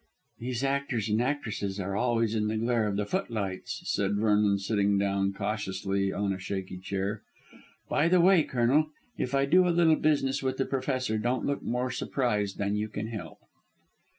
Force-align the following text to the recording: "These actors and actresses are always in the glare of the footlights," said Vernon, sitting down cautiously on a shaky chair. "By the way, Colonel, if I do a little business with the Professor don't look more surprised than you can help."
"These 0.39 0.63
actors 0.63 1.09
and 1.09 1.21
actresses 1.21 1.79
are 1.79 1.95
always 1.95 2.33
in 2.33 2.47
the 2.47 2.57
glare 2.57 2.87
of 2.87 2.95
the 2.95 3.05
footlights," 3.05 3.83
said 3.85 4.15
Vernon, 4.15 4.57
sitting 4.57 4.97
down 4.97 5.31
cautiously 5.31 6.11
on 6.11 6.33
a 6.33 6.39
shaky 6.39 6.79
chair. 6.79 7.21
"By 7.87 8.07
the 8.07 8.19
way, 8.19 8.41
Colonel, 8.41 8.87
if 9.19 9.35
I 9.35 9.45
do 9.45 9.67
a 9.67 9.69
little 9.69 9.95
business 9.95 10.41
with 10.41 10.57
the 10.57 10.65
Professor 10.65 11.19
don't 11.19 11.45
look 11.45 11.61
more 11.61 11.91
surprised 11.91 12.57
than 12.57 12.75
you 12.75 12.87
can 12.87 13.09
help." 13.09 13.37